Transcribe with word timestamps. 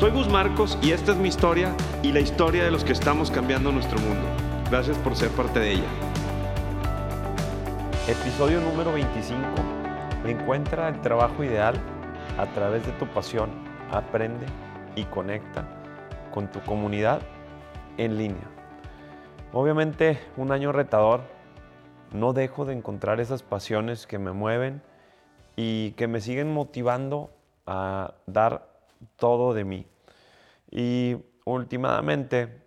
Soy 0.00 0.12
Gus 0.12 0.30
Marcos 0.30 0.78
y 0.80 0.92
esta 0.92 1.12
es 1.12 1.18
mi 1.18 1.28
historia 1.28 1.76
y 2.02 2.10
la 2.10 2.20
historia 2.20 2.64
de 2.64 2.70
los 2.70 2.84
que 2.84 2.92
estamos 2.92 3.30
cambiando 3.30 3.70
nuestro 3.70 4.00
mundo. 4.00 4.26
Gracias 4.70 4.96
por 4.96 5.14
ser 5.14 5.28
parte 5.32 5.60
de 5.60 5.72
ella. 5.72 5.88
Episodio 8.08 8.62
número 8.62 8.94
25. 8.94 9.38
Encuentra 10.24 10.88
el 10.88 11.02
trabajo 11.02 11.44
ideal 11.44 11.74
a 12.38 12.46
través 12.46 12.86
de 12.86 12.92
tu 12.92 13.06
pasión. 13.08 13.50
Aprende 13.90 14.46
y 14.96 15.04
conecta 15.04 15.68
con 16.32 16.50
tu 16.50 16.60
comunidad 16.60 17.20
en 17.98 18.16
línea. 18.16 18.48
Obviamente 19.52 20.18
un 20.38 20.50
año 20.50 20.72
retador. 20.72 21.20
No 22.14 22.32
dejo 22.32 22.64
de 22.64 22.72
encontrar 22.72 23.20
esas 23.20 23.42
pasiones 23.42 24.06
que 24.06 24.18
me 24.18 24.32
mueven 24.32 24.80
y 25.56 25.90
que 25.90 26.08
me 26.08 26.22
siguen 26.22 26.54
motivando 26.54 27.28
a 27.66 28.14
dar 28.26 28.69
todo 29.16 29.54
de 29.54 29.64
mí. 29.64 29.86
Y 30.70 31.16
últimamente, 31.44 32.62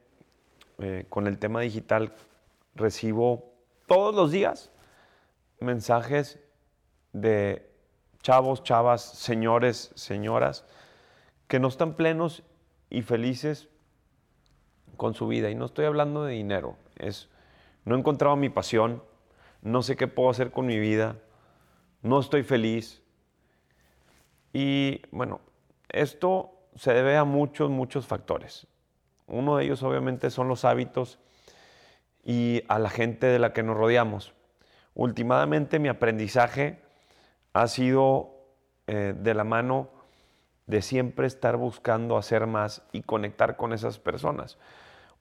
eh, 0.80 1.06
con 1.09 1.28
el 1.28 1.40
tema 1.40 1.62
digital, 1.62 2.14
recibo 2.76 3.54
todos 3.88 4.16
los 4.16 4.32
días 4.32 4.72
mensajes 5.59 6.39
de 7.14 7.70
chavos, 8.22 8.64
chavas, 8.64 9.02
señores, 9.02 9.92
señoras, 9.95 10.66
que 11.48 11.59
no 11.59 11.67
están 11.67 11.95
plenos 11.95 12.44
y 12.89 13.02
felices 13.02 13.70
con 14.98 15.14
su 15.14 15.28
vida. 15.28 15.50
Y 15.50 15.56
no 15.56 15.66
estoy 15.66 15.86
hablando 15.86 16.23
de 16.23 16.34
dinero, 16.34 16.78
es, 16.98 17.30
no 17.86 17.95
he 17.95 18.00
encontrado 18.00 18.36
mi 18.36 18.50
pasión, 18.50 19.04
no 19.61 19.81
sé 19.81 19.95
qué 19.95 20.08
puedo 20.08 20.30
hacer 20.30 20.52
con 20.52 20.66
mi 20.66 20.80
vida, 20.80 21.17
no 22.02 22.20
estoy 22.20 22.44
feliz. 22.44 23.02
Y 24.52 25.02
bueno, 25.11 25.42
esto 25.89 26.52
se 26.76 26.94
debe 26.94 27.17
a 27.17 27.23
muchos, 27.23 27.70
muchos 27.70 28.06
factores. 28.06 28.67
Uno 29.28 29.58
de 29.58 29.66
ellos 29.66 29.84
obviamente 29.84 30.30
son 30.30 30.48
los 30.48 30.66
hábitos 30.66 31.20
y 32.23 32.64
a 32.67 32.80
la 32.80 32.89
gente 32.89 33.28
de 33.28 33.39
la 33.39 33.53
que 33.53 33.64
nos 33.64 33.78
rodeamos. 33.78 34.34
Últimamente 34.95 35.80
mi 35.80 35.89
aprendizaje 35.89 36.81
ha 37.54 37.67
sido 37.67 38.31
eh, 38.88 39.14
de 39.17 39.34
la 39.34 39.44
mano 39.44 39.89
de 40.67 40.81
siempre 40.81 41.28
estar 41.28 41.58
buscando 41.58 42.17
hacer 42.17 42.48
más 42.48 42.84
y 42.92 43.02
conectar 43.02 43.58
con 43.58 43.73
esas 43.73 44.00
personas. 44.00 44.58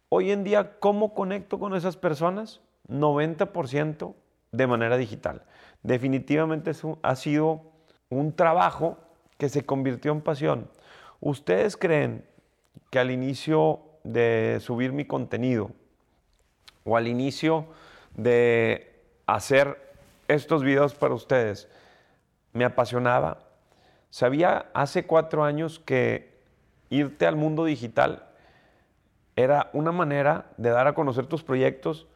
Hoy 0.08 0.30
en 0.30 0.44
día, 0.44 0.78
¿cómo 0.78 1.14
conecto 1.14 1.58
con 1.58 1.74
esas 1.74 1.96
personas? 1.96 2.60
90% 2.88 4.14
de 4.52 4.66
manera 4.66 4.96
digital. 4.96 5.42
Definitivamente 5.82 6.72
ha 7.02 7.16
sido 7.16 7.72
un 8.10 8.34
trabajo 8.36 8.98
que 9.42 9.48
se 9.48 9.66
convirtió 9.66 10.12
en 10.12 10.20
pasión. 10.20 10.70
¿Ustedes 11.18 11.76
creen 11.76 12.24
que 12.90 13.00
al 13.00 13.10
inicio 13.10 13.80
de 14.04 14.58
subir 14.60 14.92
mi 14.92 15.04
contenido 15.04 15.72
o 16.84 16.96
al 16.96 17.08
inicio 17.08 17.66
de 18.14 19.02
hacer 19.26 19.96
estos 20.28 20.62
videos 20.62 20.94
para 20.94 21.14
ustedes 21.14 21.68
me 22.52 22.64
apasionaba? 22.64 23.40
Sabía 24.10 24.66
hace 24.74 25.06
cuatro 25.06 25.42
años 25.42 25.80
que 25.80 26.38
irte 26.88 27.26
al 27.26 27.34
mundo 27.34 27.64
digital 27.64 28.28
era 29.34 29.70
una 29.72 29.90
manera 29.90 30.52
de 30.56 30.70
dar 30.70 30.86
a 30.86 30.94
conocer 30.94 31.26
tus 31.26 31.42
proyectos, 31.42 32.06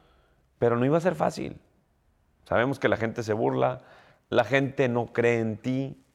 pero 0.61 0.77
no 0.77 0.87
iba 0.87 0.97
a 0.97 1.01
ser 1.01 1.17
fácil. 1.17 1.59
Sabemos 2.45 2.79
que 2.79 2.89
la 2.89 2.97
gente 2.97 3.25
se 3.25 3.33
burla, 3.33 3.83
la 4.29 4.45
gente 4.45 4.89
no 4.89 5.07
cree 5.07 5.41
en 5.41 5.57
ti, 5.57 6.06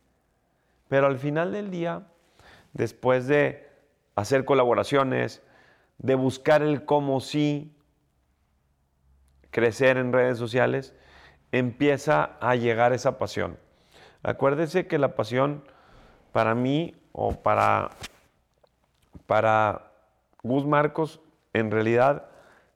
pero 0.92 1.08
al 1.08 1.20
final 1.20 1.54
del 1.54 1.72
día, 1.72 2.04
después 2.74 3.26
de 3.26 3.66
hacer 4.16 4.44
colaboraciones, 4.44 5.42
de 6.00 6.16
buscar 6.16 6.62
el 6.62 6.84
cómo 6.84 7.22
sí, 7.22 7.74
crecer 9.52 9.96
en 9.96 10.12
redes 10.12 10.38
sociales, 10.38 10.94
empieza 11.54 12.36
a 12.42 12.58
llegar 12.58 12.92
esa 12.92 13.18
pasión. 13.18 13.58
Acuérdese 14.22 14.86
que 14.86 14.98
la 14.98 15.16
pasión 15.16 15.64
para 16.34 16.56
mí 16.56 16.94
o 17.14 17.36
para, 17.36 17.92
para 19.28 19.94
Gus 20.44 20.66
Marcos, 20.66 21.22
en 21.54 21.72
realidad 21.72 22.26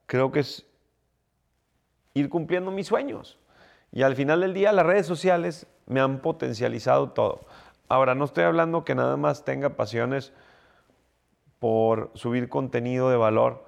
creo 0.06 0.32
que 0.32 0.40
es 0.40 0.64
ir 2.14 2.30
cumpliendo 2.30 2.70
mis 2.70 2.86
sueños. 2.86 3.38
Y 3.92 4.04
al 4.04 4.16
final 4.16 4.40
del 4.40 4.54
día 4.54 4.72
las 4.72 4.86
redes 4.86 5.06
sociales 5.06 5.66
me 5.84 6.00
han 6.00 6.22
potencializado 6.22 7.10
todo. 7.10 7.46
Ahora, 7.88 8.14
no 8.14 8.24
estoy 8.24 8.44
hablando 8.44 8.84
que 8.84 8.94
nada 8.94 9.16
más 9.16 9.44
tenga 9.44 9.70
pasiones 9.70 10.32
por 11.58 12.10
subir 12.14 12.48
contenido 12.48 13.10
de 13.10 13.16
valor 13.16 13.64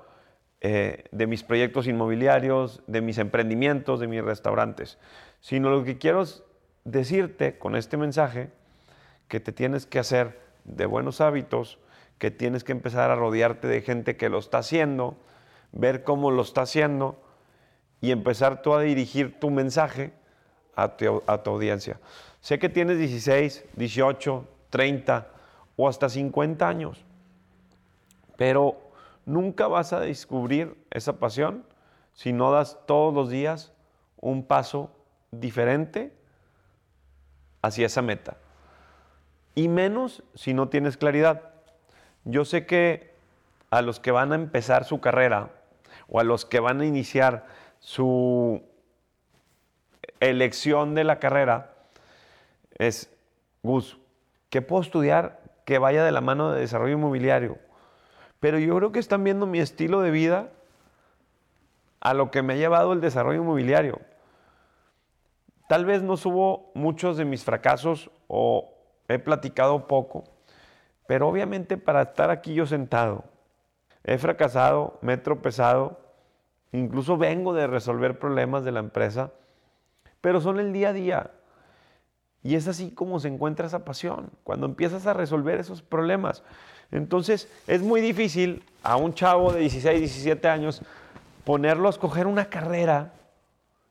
eh, 0.61 1.05
de 1.12 1.27
mis 1.29 1.45
proyectos 1.45 1.87
inmobiliarios, 1.87 2.83
de 2.89 3.01
mis 3.01 3.19
emprendimientos, 3.19 4.01
de 4.01 4.09
mis 4.09 4.25
restaurantes, 4.25 4.99
sino 5.41 5.71
lo 5.71 5.84
que 5.84 5.99
quiero 5.99 6.23
es 6.23 6.43
decirte 6.84 7.59
con 7.59 7.77
este 7.77 7.97
mensaje 7.97 8.51
que 9.29 9.39
te 9.39 9.53
tienes 9.53 9.87
que 9.87 10.01
hacer 10.01 10.41
de 10.65 10.87
buenos 10.87 11.21
hábitos, 11.21 11.79
que 12.19 12.33
tienes 12.33 12.65
que 12.65 12.73
empezar 12.73 13.11
a 13.12 13.15
rodearte 13.15 13.69
de 13.69 13.83
gente 13.83 14.17
que 14.17 14.29
lo 14.29 14.39
está 14.39 14.59
haciendo, 14.59 15.17
ver 15.71 16.03
cómo 16.03 16.33
lo 16.33 16.43
está 16.43 16.62
haciendo 16.62 17.23
y 18.00 18.11
empezar 18.11 18.62
tú 18.62 18.75
a 18.75 18.81
dirigir 18.81 19.39
tu 19.39 19.50
mensaje 19.50 20.12
a 20.75 20.97
tu, 20.97 21.23
a 21.27 21.43
tu 21.43 21.50
audiencia. 21.50 22.00
Sé 22.48 22.59
que 22.59 22.70
tienes 22.70 22.97
16, 22.97 23.66
18, 23.76 24.48
30 24.70 25.26
o 25.76 25.86
hasta 25.86 26.09
50 26.09 26.66
años, 26.66 27.04
pero 28.38 28.81
nunca 29.26 29.69
vas 29.69 29.92
a 29.92 30.00
descubrir 30.00 30.75
esa 30.91 31.19
pasión 31.19 31.66
si 32.14 32.32
no 32.32 32.50
das 32.50 32.78
todos 32.87 33.12
los 33.12 33.28
días 33.28 33.75
un 34.16 34.47
paso 34.47 34.91
diferente 35.31 36.10
hacia 37.60 37.84
esa 37.84 38.00
meta. 38.00 38.38
Y 39.54 39.69
menos 39.69 40.22
si 40.34 40.54
no 40.54 40.70
tienes 40.70 40.97
claridad. 40.97 41.50
Yo 42.25 42.47
sé 42.47 42.64
que 42.64 43.12
a 43.69 43.82
los 43.82 44.00
que 44.00 44.10
van 44.10 44.32
a 44.32 44.37
empezar 44.37 44.84
su 44.84 45.03
carrera 45.03 45.50
o 46.08 46.19
a 46.19 46.25
los 46.25 46.47
que 46.47 46.60
van 46.60 46.81
a 46.81 46.87
iniciar 46.87 47.44
su 47.78 48.62
elección 50.19 50.94
de 50.94 51.04
la 51.04 51.19
carrera, 51.19 51.75
es, 52.78 53.15
Gus, 53.62 53.99
¿qué 54.50 54.62
puedo 54.62 54.83
estudiar 54.83 55.41
que 55.65 55.78
vaya 55.78 56.05
de 56.05 56.12
la 56.12 56.21
mano 56.21 56.53
de 56.53 56.61
desarrollo 56.61 56.94
inmobiliario? 56.94 57.59
Pero 58.41 58.59
yo 58.59 58.77
creo 58.77 58.93
que 58.93 59.00
están 59.00 59.25
viendo 59.25 59.47
mi 59.47 59.59
estilo 59.59 60.00
de 60.00 60.11
vida 60.11 60.50
a 62.00 62.15
lo 62.15 62.31
que 62.31 62.43
me 62.43 62.55
ha 62.55 62.56
llevado 62.56 62.93
el 62.93 63.00
desarrollo 63.00 63.43
inmobiliario. 63.43 64.00
Tal 65.69 65.84
vez 65.84 66.03
no 66.03 66.17
subo 66.17 66.71
muchos 66.75 67.17
de 67.17 67.25
mis 67.25 67.44
fracasos 67.44 68.11
o 68.28 68.72
he 69.09 69.19
platicado 69.19 69.87
poco, 69.87 70.25
pero 71.06 71.28
obviamente 71.28 71.77
para 71.77 72.03
estar 72.03 72.31
aquí 72.31 72.55
yo 72.55 72.67
sentado, 72.67 73.25
he 74.05 74.17
fracasado, 74.19 74.99
me 75.03 75.15
he 75.15 75.17
tropezado, 75.19 76.00
incluso 76.73 77.19
vengo 77.19 77.52
de 77.52 77.67
resolver 77.67 78.19
problemas 78.19 78.64
de 78.64 78.73
la 78.73 78.81
empresa, 78.81 79.32
pero 80.20 80.41
son 80.41 80.61
el 80.61 80.73
día 80.73 80.91
a 80.91 80.93
día. 80.93 81.31
Y 82.49 82.55
es 82.55 82.67
así 82.67 82.91
como 82.91 83.21
se 83.21 83.29
encuentra 83.29 83.67
esa 83.67 83.85
pasión, 83.85 84.31
cuando 84.43 84.65
empiezas 84.65 85.06
a 85.06 85.12
resolver 85.12 85.61
esos 85.61 85.83
problemas. 85.83 86.43
Entonces 86.91 87.47
es 87.67 87.83
muy 87.83 88.00
difícil 88.00 88.65
a 88.83 88.97
un 88.97 89.12
chavo 89.12 89.53
de 89.53 89.61
16, 89.61 90.00
17 90.00 90.49
años 90.49 90.81
ponerlo 91.45 91.89
a 91.89 91.91
escoger 91.91 92.27
una 92.27 92.47
carrera. 92.47 93.12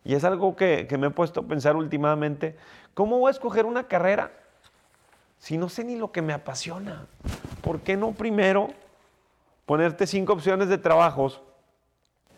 Y 0.03 0.15
es 0.15 0.23
algo 0.23 0.55
que, 0.55 0.87
me 0.97 1.05
he 1.05 1.09
puesto 1.11 1.41
a 1.41 1.43
pensar 1.43 1.75
últimamente. 1.75 2.57
¿Cómo 2.95 3.19
voy 3.19 3.27
a 3.27 3.31
escoger 3.31 3.67
una 3.67 3.83
carrera 3.83 4.31
si 5.37 5.55
no 5.55 5.69
sé 5.69 5.83
ni 5.83 5.95
lo 5.95 6.11
que 6.11 6.23
me 6.23 6.33
apasiona? 6.33 7.05
¿Por 7.61 7.81
qué 7.81 7.95
no 7.95 8.13
primero 8.13 8.69
ponerte 9.67 10.07
cinco 10.07 10.33
opciones 10.33 10.67
de 10.67 10.79
trabajos, 10.79 11.43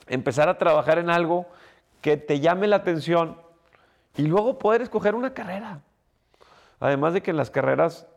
empezar 0.07 0.49
a 0.49 0.57
trabajar 0.57 0.99
en 0.99 1.11
algo 1.11 1.45
que 2.01 2.17
te 2.17 2.41
llame 2.41 2.67
la 2.67 2.75
atención 2.75 3.37
y 4.17 4.23
luego 4.23 4.59
poder 4.59 4.81
escoger 4.81 5.15
una 5.15 5.33
carrera? 5.33 5.79
Además 6.79 7.13
de 7.13 7.21
que 7.21 7.31
en 7.31 7.37
las 7.37 7.51
carreras, 7.51 8.07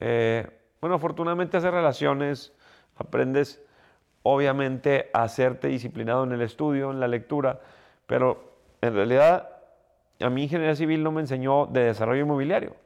eh, 0.00 0.48
bueno, 0.80 0.96
afortunadamente 0.96 1.56
haces 1.56 1.70
relaciones, 1.70 2.52
aprendes 2.96 3.62
obviamente 4.22 5.10
hacerte 5.12 5.68
disciplinado 5.68 6.24
en 6.24 6.32
el 6.32 6.42
estudio, 6.42 6.90
en 6.90 7.00
la 7.00 7.08
lectura, 7.08 7.60
pero 8.06 8.52
en 8.82 8.94
realidad 8.94 9.48
a 10.20 10.28
mí 10.28 10.44
ingeniería 10.44 10.76
civil 10.76 11.02
no 11.02 11.12
me 11.12 11.20
enseñó 11.20 11.66
de 11.66 11.84
desarrollo 11.84 12.22
inmobiliario. 12.22 12.76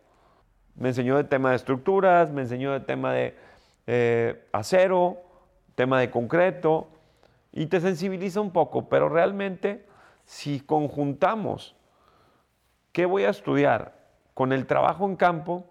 Me 0.77 0.89
enseñó 0.89 1.17
de 1.17 1.25
tema 1.25 1.51
de 1.51 1.57
estructuras, 1.57 2.31
me 2.31 2.43
enseñó 2.43 2.73
de 2.73 2.81
tema 2.81 3.13
de 3.13 3.37
eh, 3.87 4.47
acero, 4.53 5.19
tema 5.75 6.01
de 6.01 6.11
concreto, 6.11 6.89
y 7.53 7.67
te 7.67 7.81
sensibiliza 7.81 8.41
un 8.41 8.51
poco, 8.51 8.89
pero 8.89 9.09
realmente 9.09 9.87
si 10.25 10.61
conjuntamos 10.61 11.77
qué 12.93 13.07
voy 13.07 13.25
a 13.25 13.31
estudiar 13.31 14.04
con 14.35 14.53
el 14.53 14.67
trabajo 14.67 15.07
en 15.07 15.17
campo 15.17 15.65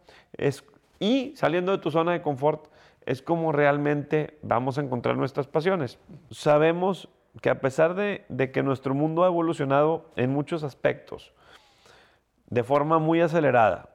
y 0.99 1.35
saliendo 1.35 1.71
de 1.71 1.77
tu 1.77 1.91
zona 1.91 2.13
de 2.13 2.21
confort, 2.21 2.67
es 3.05 3.21
como 3.21 3.51
realmente 3.51 4.39
vamos 4.41 4.77
a 4.77 4.81
encontrar 4.81 5.17
nuestras 5.17 5.47
pasiones. 5.47 5.99
Sabemos 6.31 7.09
que 7.41 7.49
a 7.49 7.59
pesar 7.59 7.93
de, 7.95 8.25
de 8.29 8.51
que 8.51 8.63
nuestro 8.63 8.93
mundo 8.93 9.23
ha 9.23 9.27
evolucionado 9.27 10.09
en 10.15 10.31
muchos 10.31 10.63
aspectos, 10.63 11.33
de 12.47 12.63
forma 12.63 12.99
muy 12.99 13.19
acelerada 13.21 13.89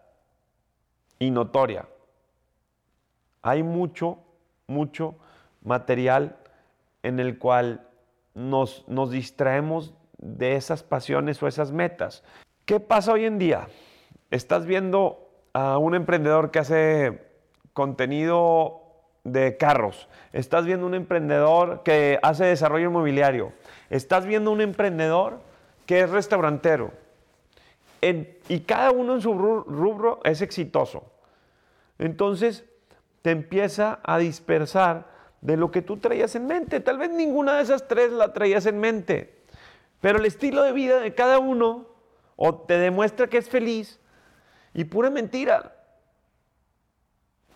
y 1.18 1.30
notoria, 1.30 1.86
hay 3.42 3.62
mucho, 3.62 4.18
mucho 4.66 5.14
material 5.62 6.36
en 7.02 7.20
el 7.20 7.38
cual 7.38 7.86
nos, 8.34 8.86
nos 8.88 9.10
distraemos 9.10 9.94
de 10.18 10.56
esas 10.56 10.82
pasiones 10.82 11.42
o 11.42 11.46
esas 11.46 11.72
metas. 11.72 12.24
¿Qué 12.64 12.80
pasa 12.80 13.12
hoy 13.12 13.24
en 13.24 13.38
día? 13.38 13.68
Estás 14.30 14.66
viendo 14.66 15.30
a 15.54 15.78
un 15.78 15.94
emprendedor 15.94 16.50
que 16.50 16.58
hace 16.58 17.22
contenido 17.72 18.82
de 19.24 19.56
carros, 19.56 20.08
estás 20.32 20.66
viendo 20.66 20.86
un 20.86 20.94
emprendedor 20.94 21.82
que 21.82 22.18
hace 22.22 22.44
desarrollo 22.44 22.88
inmobiliario, 22.88 23.52
estás 23.88 24.26
viendo 24.26 24.50
un 24.50 24.60
emprendedor 24.60 25.40
que 25.86 26.00
es 26.00 26.10
restaurantero. 26.10 26.92
y 28.02 28.60
cada 28.60 28.90
uno 28.90 29.14
en 29.14 29.22
su 29.22 29.34
rubro 29.34 30.20
es 30.24 30.42
exitoso. 30.42 31.10
Entonces 31.98 32.64
te 33.22 33.30
empieza 33.30 33.98
a 34.04 34.18
dispersar 34.18 35.06
de 35.40 35.56
lo 35.56 35.70
que 35.70 35.82
tú 35.82 35.96
traías 35.96 36.34
en 36.34 36.46
mente. 36.46 36.80
Tal 36.80 36.98
vez 36.98 37.10
ninguna 37.10 37.56
de 37.56 37.62
esas 37.62 37.88
tres 37.88 38.12
la 38.12 38.32
traías 38.32 38.66
en 38.66 38.78
mente, 38.78 39.42
pero 40.00 40.18
el 40.18 40.26
estilo 40.26 40.62
de 40.62 40.72
vida 40.72 41.00
de 41.00 41.14
cada 41.14 41.38
uno 41.38 41.86
o 42.36 42.54
te 42.54 42.78
demuestra 42.78 43.26
que 43.26 43.38
es 43.38 43.48
feliz 43.48 43.97
y 44.78 44.84
pura 44.84 45.10
mentira. 45.10 45.74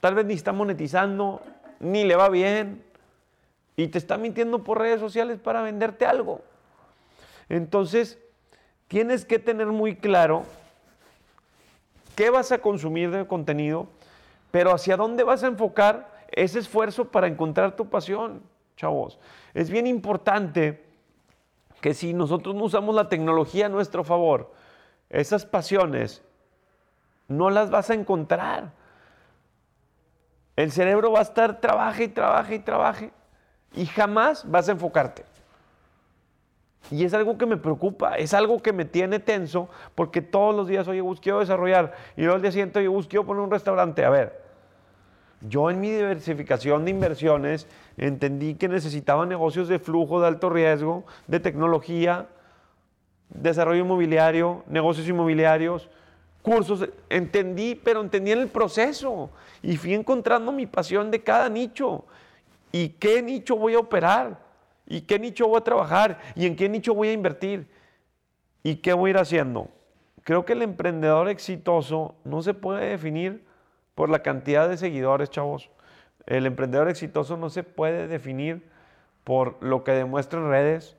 Tal 0.00 0.16
vez 0.16 0.26
ni 0.26 0.34
está 0.34 0.50
monetizando, 0.50 1.40
ni 1.78 2.02
le 2.02 2.16
va 2.16 2.28
bien 2.28 2.82
y 3.76 3.86
te 3.86 3.98
está 3.98 4.16
mintiendo 4.16 4.64
por 4.64 4.80
redes 4.80 4.98
sociales 4.98 5.38
para 5.38 5.62
venderte 5.62 6.04
algo. 6.04 6.40
Entonces, 7.48 8.18
tienes 8.88 9.24
que 9.24 9.38
tener 9.38 9.68
muy 9.68 9.94
claro 9.94 10.42
qué 12.16 12.28
vas 12.28 12.50
a 12.50 12.58
consumir 12.58 13.12
de 13.12 13.24
contenido, 13.24 13.86
pero 14.50 14.72
hacia 14.72 14.96
dónde 14.96 15.22
vas 15.22 15.44
a 15.44 15.46
enfocar 15.46 16.26
ese 16.32 16.58
esfuerzo 16.58 17.04
para 17.12 17.28
encontrar 17.28 17.76
tu 17.76 17.88
pasión, 17.88 18.42
chavos. 18.76 19.20
Es 19.54 19.70
bien 19.70 19.86
importante 19.86 20.82
que 21.80 21.94
si 21.94 22.14
nosotros 22.14 22.56
no 22.56 22.64
usamos 22.64 22.96
la 22.96 23.08
tecnología 23.08 23.66
a 23.66 23.68
nuestro 23.68 24.02
favor, 24.02 24.52
esas 25.08 25.46
pasiones 25.46 26.20
no 27.32 27.50
las 27.50 27.70
vas 27.70 27.90
a 27.90 27.94
encontrar. 27.94 28.72
El 30.56 30.70
cerebro 30.70 31.12
va 31.12 31.20
a 31.20 31.22
estar 31.22 31.60
trabaje 31.60 32.04
y 32.04 32.08
trabaje 32.08 32.54
y 32.54 32.58
trabaje 32.58 33.10
y 33.74 33.86
jamás 33.86 34.48
vas 34.48 34.68
a 34.68 34.72
enfocarte. 34.72 35.24
Y 36.90 37.04
es 37.04 37.14
algo 37.14 37.38
que 37.38 37.46
me 37.46 37.56
preocupa, 37.56 38.16
es 38.16 38.34
algo 38.34 38.60
que 38.60 38.72
me 38.72 38.84
tiene 38.84 39.18
tenso 39.18 39.68
porque 39.94 40.20
todos 40.20 40.54
los 40.54 40.68
días, 40.68 40.86
oye, 40.88 41.00
busqueo 41.00 41.40
desarrollar 41.40 41.94
y 42.16 42.22
luego 42.22 42.36
el 42.36 42.42
día 42.42 42.52
siguiente, 42.52 42.80
oye, 42.80 42.88
busqueo 42.88 43.24
poner 43.24 43.42
un 43.42 43.50
restaurante. 43.50 44.04
A 44.04 44.10
ver, 44.10 44.42
yo 45.40 45.70
en 45.70 45.80
mi 45.80 45.90
diversificación 45.90 46.84
de 46.84 46.90
inversiones 46.90 47.66
entendí 47.96 48.54
que 48.54 48.68
necesitaba 48.68 49.24
negocios 49.26 49.68
de 49.68 49.78
flujo 49.78 50.20
de 50.20 50.28
alto 50.28 50.50
riesgo, 50.50 51.04
de 51.28 51.40
tecnología, 51.40 52.26
desarrollo 53.30 53.80
inmobiliario, 53.80 54.62
negocios 54.68 55.08
inmobiliarios, 55.08 55.88
cursos. 56.42 56.88
Entendí, 57.08 57.74
pero 57.74 58.00
entendí 58.00 58.32
en 58.32 58.40
el 58.40 58.48
proceso 58.48 59.30
y 59.62 59.76
fui 59.76 59.94
encontrando 59.94 60.52
mi 60.52 60.66
pasión 60.66 61.10
de 61.10 61.22
cada 61.22 61.48
nicho 61.48 62.04
y 62.70 62.90
qué 62.90 63.22
nicho 63.22 63.56
voy 63.56 63.74
a 63.74 63.78
operar 63.78 64.38
y 64.86 65.02
qué 65.02 65.18
nicho 65.18 65.46
voy 65.48 65.58
a 65.58 65.64
trabajar 65.64 66.18
y 66.34 66.46
en 66.46 66.56
qué 66.56 66.68
nicho 66.68 66.94
voy 66.94 67.08
a 67.08 67.12
invertir 67.12 67.66
y 68.62 68.76
qué 68.76 68.92
voy 68.92 69.08
a 69.08 69.10
ir 69.12 69.18
haciendo. 69.18 69.68
Creo 70.24 70.44
que 70.44 70.52
el 70.52 70.62
emprendedor 70.62 71.28
exitoso 71.28 72.14
no 72.24 72.42
se 72.42 72.54
puede 72.54 72.90
definir 72.90 73.44
por 73.94 74.08
la 74.08 74.22
cantidad 74.22 74.68
de 74.68 74.76
seguidores, 74.76 75.30
chavos. 75.30 75.70
El 76.26 76.46
emprendedor 76.46 76.88
exitoso 76.88 77.36
no 77.36 77.50
se 77.50 77.64
puede 77.64 78.06
definir 78.06 78.70
por 79.24 79.62
lo 79.62 79.84
que 79.84 79.92
demuestra 79.92 80.40
en 80.40 80.48
redes. 80.48 80.96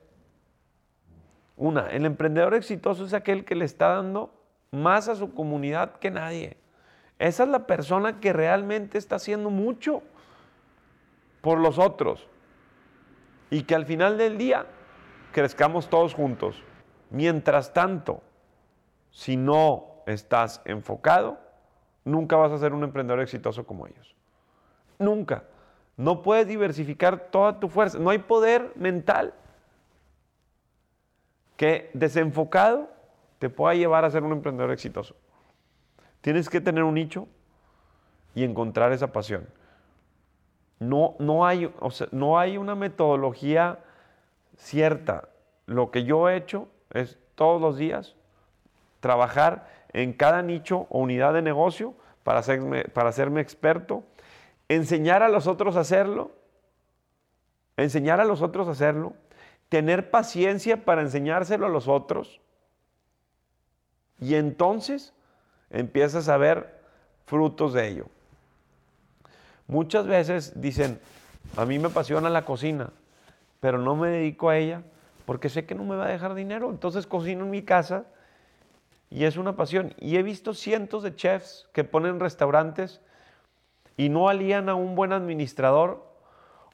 Una, 1.56 1.88
el 1.88 2.06
emprendedor 2.06 2.54
exitoso 2.54 3.06
es 3.06 3.14
aquel 3.14 3.46
que 3.46 3.56
le 3.56 3.66
está 3.66 3.90
dando 3.90 4.34
más 4.74 5.08
a 5.08 5.16
su 5.16 5.34
comunidad 5.34 5.94
que 5.98 6.12
nadie. 6.12 6.58
Esa 7.20 7.44
es 7.44 7.50
la 7.50 7.68
persona 7.68 8.20
que 8.20 8.34
realmente 8.34 8.98
está 8.98 9.16
haciendo 9.16 9.50
mucho 9.50 10.02
por 11.42 11.60
los 11.60 11.78
otros. 11.78 12.28
Y 13.52 13.64
que 13.64 13.76
al 13.76 13.86
final 13.86 14.18
del 14.18 14.38
día 14.38 14.66
crezcamos 15.32 15.90
todos 15.90 16.16
juntos. 16.16 16.62
Mientras 17.12 17.72
tanto, 17.72 18.24
si 19.12 19.38
no 19.38 20.02
estás 20.08 20.62
enfocado, 20.66 21.38
nunca 22.04 22.36
vas 22.36 22.52
a 22.52 22.58
ser 22.58 22.74
un 22.74 22.84
emprendedor 22.84 23.22
exitoso 23.22 23.68
como 23.68 23.86
ellos. 23.86 24.16
Nunca. 24.98 25.44
No 25.98 26.24
puedes 26.24 26.48
diversificar 26.48 27.30
toda 27.30 27.60
tu 27.60 27.70
fuerza. 27.70 28.00
No 28.00 28.10
hay 28.10 28.18
poder 28.18 28.72
mental 28.76 29.36
que 31.58 31.92
desenfocado 31.94 32.90
te 33.44 33.50
pueda 33.50 33.76
llevar 33.76 34.06
a 34.06 34.10
ser 34.10 34.24
un 34.24 34.32
emprendedor 34.32 34.72
exitoso. 34.72 35.18
Tienes 36.22 36.48
que 36.48 36.62
tener 36.62 36.86
un 36.86 36.94
nicho 36.94 37.28
y 38.34 38.46
encontrar 38.46 38.94
esa 38.94 39.12
pasión. 39.12 39.50
No, 40.80 41.18
no, 41.20 41.46
hay, 41.46 41.70
no 42.12 42.40
hay 42.40 42.58
una 42.58 42.76
metodología 42.76 43.80
cierta. 44.56 45.28
Lo 45.66 45.92
que 45.92 46.06
yo 46.06 46.30
he 46.30 46.38
hecho 46.38 46.70
es 46.92 47.20
todos 47.36 47.60
los 47.60 47.76
días 47.76 48.16
trabajar 49.02 49.68
en 49.92 50.14
cada 50.14 50.42
nicho 50.42 50.88
o 50.90 51.00
unidad 51.00 51.34
de 51.34 51.42
negocio 51.42 51.96
para 52.24 52.44
para 52.94 53.10
hacerme 53.10 53.42
experto, 53.42 54.06
enseñar 54.70 55.22
a 55.22 55.28
los 55.28 55.48
otros 55.48 55.76
a 55.76 55.82
hacerlo, 55.82 56.32
enseñar 57.76 58.22
a 58.22 58.24
los 58.24 58.42
otros 58.42 58.70
a 58.70 58.72
hacerlo, 58.72 59.16
tener 59.68 60.12
paciencia 60.12 60.86
para 60.86 61.02
enseñárselo 61.02 61.66
a 61.66 61.70
los 61.70 61.90
otros 61.90 62.40
y 64.24 64.36
entonces 64.36 65.14
empiezas 65.70 66.30
a 66.30 66.38
ver 66.38 66.80
frutos 67.26 67.74
de 67.74 67.90
ello. 67.90 68.06
Muchas 69.68 70.08
veces 70.08 70.54
dicen, 70.56 71.00
a 71.58 71.66
mí 71.66 71.78
me 71.78 71.88
apasiona 71.88 72.30
la 72.30 72.46
cocina, 72.46 72.92
pero 73.60 73.78
no 73.78 73.96
me 73.96 74.10
dedico 74.10 74.50
a 74.50 74.58
ella 74.58 74.82
porque 75.26 75.50
sé 75.50 75.66
que 75.66 75.76
no 75.76 75.84
me 75.84 75.96
va 75.96 76.06
a 76.06 76.10
dejar 76.10 76.36
dinero, 76.36 76.70
entonces 76.70 77.06
cocino 77.06 77.44
en 77.44 77.50
mi 77.50 77.64
casa 77.64 78.06
y 79.10 79.26
es 79.26 79.36
una 79.36 79.56
pasión. 79.56 79.94
Y 80.00 80.16
he 80.16 80.24
visto 80.24 80.54
cientos 80.54 81.04
de 81.04 81.16
chefs 81.16 81.68
que 81.74 81.84
ponen 81.84 82.20
restaurantes 82.20 83.02
y 83.98 84.08
no 84.08 84.30
alían 84.30 84.70
a 84.70 84.76
un 84.76 84.96
buen 84.96 85.12
administrador 85.12 86.06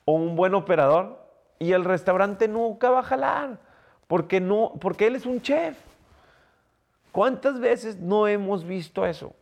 o 0.06 0.14
un 0.14 0.36
buen 0.36 0.54
operador 0.54 1.20
y 1.58 1.72
el 1.72 1.84
restaurante 1.84 2.48
nunca 2.48 2.92
va 2.92 3.00
a 3.00 3.04
jalar 3.04 3.60
porque, 4.08 4.40
no, 4.40 4.74
porque 4.80 5.08
él 5.08 5.16
es 5.16 5.26
un 5.26 5.42
chef. 5.42 5.89
¿Cuántas 7.20 7.60
veces 7.60 8.00
no 8.00 8.30
hemos 8.30 8.64
visto 8.64 9.06
eso? 9.06 9.34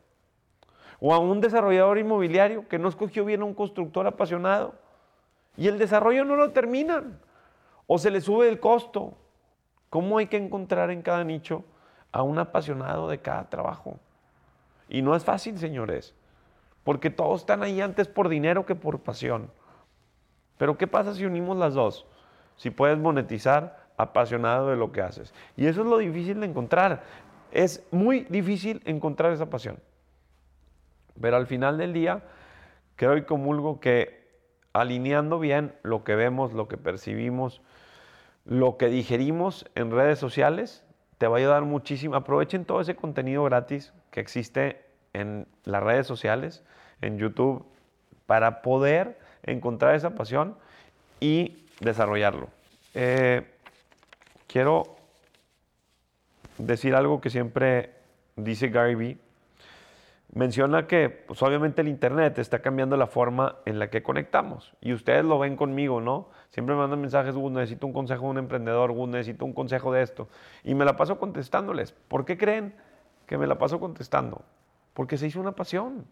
O 0.99 1.13
a 1.13 1.19
un 1.19 1.39
desarrollador 1.41 1.99
inmobiliario 1.99 2.67
que 2.67 2.79
no 2.79 2.89
escogió 2.89 3.23
bien 3.23 3.43
a 3.43 3.45
un 3.45 3.53
constructor 3.53 4.07
apasionado 4.07 4.73
y 5.55 5.67
el 5.67 5.77
desarrollo 5.77 6.25
no 6.25 6.35
lo 6.37 6.53
terminan 6.53 7.19
o 7.85 7.99
se 7.99 8.09
le 8.09 8.19
sube 8.19 8.49
el 8.49 8.59
costo. 8.59 9.13
¿Cómo 9.91 10.17
hay 10.17 10.25
que 10.25 10.37
encontrar 10.37 10.89
en 10.89 11.03
cada 11.03 11.23
nicho? 11.23 11.65
a 12.11 12.23
un 12.23 12.39
apasionado 12.39 13.09
de 13.09 13.19
cada 13.19 13.47
trabajo. 13.47 13.99
Y 14.89 15.03
no 15.03 15.15
es 15.15 15.23
fácil, 15.23 15.59
señores, 15.59 16.15
porque 16.83 17.11
todos 17.11 17.41
están 17.41 17.61
ahí 17.61 17.79
antes 17.79 18.07
por 18.07 18.27
dinero 18.27 18.65
que 18.65 18.73
por 18.73 19.01
pasión. 19.01 19.51
Pero 20.57 20.79
¿qué 20.79 20.87
pasa 20.87 21.13
si 21.13 21.25
unimos 21.25 21.55
las 21.57 21.75
dos? 21.75 22.07
Si 22.55 22.71
puedes 22.71 22.97
monetizar 22.97 23.87
apasionado 23.97 24.69
de 24.69 24.77
lo 24.77 24.91
que 24.91 25.01
haces. 25.01 25.33
Y 25.55 25.65
eso 25.65 25.81
es 25.81 25.87
lo 25.87 25.97
difícil 25.97 26.39
de 26.39 26.45
encontrar. 26.45 27.03
Es 27.51 27.85
muy 27.91 28.21
difícil 28.29 28.81
encontrar 28.85 29.31
esa 29.31 29.49
pasión. 29.49 29.79
Pero 31.19 31.37
al 31.37 31.47
final 31.47 31.77
del 31.77 31.93
día, 31.93 32.23
creo 32.95 33.17
y 33.17 33.23
comulgo 33.23 33.79
que 33.79 34.27
alineando 34.73 35.39
bien 35.39 35.73
lo 35.83 36.03
que 36.03 36.15
vemos, 36.15 36.53
lo 36.53 36.67
que 36.67 36.77
percibimos, 36.77 37.61
lo 38.45 38.77
que 38.77 38.87
digerimos 38.87 39.65
en 39.75 39.91
redes 39.91 40.19
sociales, 40.19 40.83
te 41.17 41.27
va 41.27 41.37
a 41.37 41.39
ayudar 41.39 41.63
muchísimo. 41.63 42.15
Aprovechen 42.15 42.65
todo 42.65 42.81
ese 42.81 42.95
contenido 42.95 43.43
gratis 43.43 43.93
que 44.11 44.19
existe 44.19 44.85
en 45.13 45.47
las 45.63 45.81
redes 45.81 46.05
sociales, 46.05 46.63
en 47.01 47.17
YouTube, 47.17 47.65
para 48.25 48.61
poder 48.61 49.17
encontrar 49.43 49.95
esa 49.95 50.11
pasión 50.11 50.55
y 51.19 51.65
desarrollarlo. 51.79 52.49
Eh, 52.93 53.47
quiero 54.47 54.96
decir 56.57 56.95
algo 56.95 57.21
que 57.21 57.29
siempre 57.29 57.91
dice 58.35 58.69
Gary 58.69 58.95
Vee 58.95 59.17
menciona 60.33 60.87
que 60.87 61.09
pues 61.09 61.41
obviamente 61.41 61.81
el 61.81 61.87
Internet 61.87 62.37
está 62.39 62.59
cambiando 62.59 62.97
la 62.97 63.07
forma 63.07 63.57
en 63.65 63.79
la 63.79 63.89
que 63.89 64.03
conectamos. 64.03 64.73
Y 64.81 64.93
ustedes 64.93 65.23
lo 65.25 65.39
ven 65.39 65.55
conmigo, 65.55 66.01
¿no? 66.01 66.29
Siempre 66.49 66.75
me 66.75 66.81
mandan 66.81 67.01
mensajes, 67.01 67.35
necesito 67.35 67.87
un 67.87 67.93
consejo 67.93 68.25
de 68.25 68.29
un 68.31 68.37
emprendedor, 68.37 68.93
necesito 69.07 69.45
un 69.45 69.53
consejo 69.53 69.91
de 69.91 70.01
esto. 70.01 70.27
Y 70.63 70.75
me 70.75 70.85
la 70.85 70.95
paso 70.95 71.17
contestándoles. 71.19 71.91
¿Por 71.91 72.25
qué 72.25 72.37
creen 72.37 72.75
que 73.25 73.37
me 73.37 73.47
la 73.47 73.57
paso 73.57 73.79
contestando? 73.79 74.41
Porque 74.93 75.17
se 75.17 75.27
hizo 75.27 75.39
una 75.39 75.53
pasión. 75.53 76.05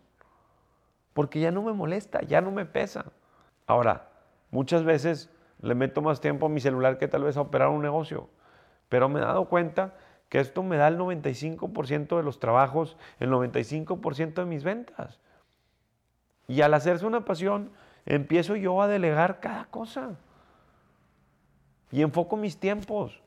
Porque 1.14 1.40
ya 1.40 1.52
no 1.52 1.64
me 1.64 1.74
molesta, 1.74 2.22
ya 2.22 2.42
no 2.42 2.52
me 2.52 2.66
pesa. 2.66 3.06
Ahora, 3.68 4.10
muchas 4.52 4.84
veces 4.84 5.30
le 5.62 5.76
meto 5.76 6.02
más 6.02 6.20
tiempo 6.20 6.46
a 6.46 6.50
mi 6.50 6.60
celular 6.60 6.98
que 6.98 7.08
tal 7.08 7.24
vez 7.24 7.38
a 7.38 7.42
operar 7.42 7.70
un 7.70 7.82
negocio. 7.82 8.30
Pero 8.90 9.10
me 9.10 9.20
he 9.20 9.24
dado 9.24 9.46
cuenta 9.46 9.96
que 10.30 10.40
esto 10.40 10.64
me 10.64 10.78
da 10.78 10.88
el 10.88 10.98
95% 10.98 12.18
de 12.18 12.24
los 12.24 12.40
trabajos, 12.40 12.98
el 13.20 13.30
95% 13.30 14.34
de 14.34 14.46
mis 14.46 14.64
ventas. 14.64 15.20
Y 16.48 16.62
al 16.62 16.74
hacerse 16.74 17.06
una 17.06 17.26
pasión, 17.26 17.72
empiezo 18.06 18.56
yo 18.56 18.82
a 18.82 18.88
delegar 18.88 19.40
cada 19.40 19.66
cosa. 19.66 20.16
Y 21.92 22.02
enfoco 22.02 22.38
mis 22.38 22.60
tiempos. 22.60 23.22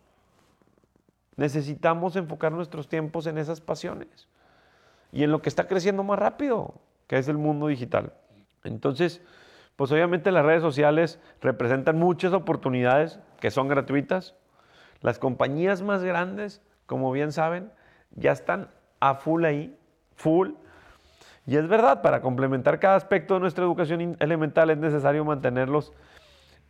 Necesitamos 1.36 2.16
enfocar 2.16 2.52
nuestros 2.52 2.88
tiempos 2.88 3.26
en 3.26 3.38
esas 3.38 3.60
pasiones. 3.60 4.28
Y 5.12 5.22
en 5.22 5.30
lo 5.30 5.40
que 5.40 5.48
está 5.48 5.66
creciendo 5.66 6.02
más 6.02 6.18
rápido, 6.18 6.74
que 7.06 7.16
es 7.16 7.28
el 7.28 7.38
mundo 7.38 7.68
digital. 7.68 8.12
Entonces, 8.64 9.22
pues 9.76 9.92
obviamente 9.92 10.32
las 10.32 10.44
redes 10.44 10.62
sociales 10.62 11.20
representan 11.40 11.98
muchas 11.98 12.32
oportunidades 12.32 13.20
que 13.40 13.50
son 13.50 13.68
gratuitas. 13.68 14.34
Las 15.00 15.20
compañías 15.20 15.82
más 15.82 16.02
grandes 16.02 16.60
como 16.88 17.12
bien 17.12 17.32
saben, 17.32 17.70
ya 18.12 18.32
están 18.32 18.70
a 18.98 19.14
full 19.14 19.44
ahí, 19.44 19.78
full. 20.16 20.52
Y 21.46 21.56
es 21.56 21.68
verdad, 21.68 22.00
para 22.00 22.22
complementar 22.22 22.80
cada 22.80 22.96
aspecto 22.96 23.34
de 23.34 23.40
nuestra 23.40 23.62
educación 23.62 24.16
elemental 24.18 24.70
es 24.70 24.78
necesario 24.78 25.22
mantenerlos 25.22 25.92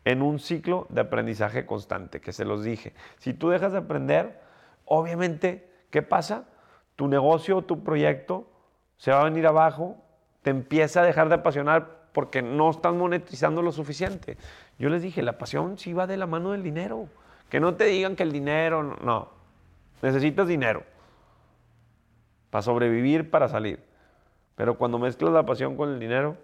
en 0.04 0.20
un 0.20 0.40
ciclo 0.40 0.86
de 0.90 1.02
aprendizaje 1.02 1.66
constante, 1.66 2.20
que 2.20 2.32
se 2.32 2.44
los 2.44 2.64
dije. 2.64 2.94
Si 3.18 3.32
tú 3.32 3.50
dejas 3.50 3.72
de 3.72 3.78
aprender, 3.78 4.40
obviamente, 4.84 5.70
¿qué 5.90 6.02
pasa? 6.02 6.46
Tu 6.96 7.06
negocio, 7.06 7.62
tu 7.62 7.84
proyecto 7.84 8.50
se 8.96 9.12
va 9.12 9.20
a 9.20 9.24
venir 9.24 9.46
abajo, 9.46 9.96
te 10.42 10.50
empieza 10.50 11.00
a 11.00 11.04
dejar 11.04 11.28
de 11.28 11.36
apasionar 11.36 12.08
porque 12.12 12.42
no 12.42 12.70
estás 12.70 12.92
monetizando 12.92 13.62
lo 13.62 13.70
suficiente. 13.70 14.36
Yo 14.80 14.88
les 14.88 15.00
dije, 15.02 15.22
la 15.22 15.38
pasión 15.38 15.78
sí 15.78 15.92
va 15.92 16.08
de 16.08 16.16
la 16.16 16.26
mano 16.26 16.50
del 16.50 16.64
dinero. 16.64 17.06
Que 17.48 17.60
no 17.60 17.76
te 17.76 17.84
digan 17.84 18.16
que 18.16 18.24
el 18.24 18.32
dinero, 18.32 18.82
no. 18.82 19.37
Necesitas 20.02 20.46
dinero 20.46 20.84
para 22.50 22.62
sobrevivir, 22.62 23.30
para 23.30 23.48
salir. 23.48 23.82
Pero 24.54 24.76
cuando 24.76 24.98
mezclas 24.98 25.32
la 25.32 25.44
pasión 25.44 25.76
con 25.76 25.90
el 25.90 25.98
dinero, 25.98 26.36